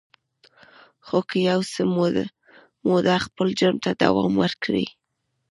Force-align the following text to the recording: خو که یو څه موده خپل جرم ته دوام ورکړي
خو 1.05 1.19
که 1.29 1.37
یو 1.49 1.59
څه 1.71 1.81
موده 2.87 3.15
خپل 3.25 3.47
جرم 3.59 3.77
ته 3.83 3.91
دوام 4.03 4.33
ورکړي 4.37 4.85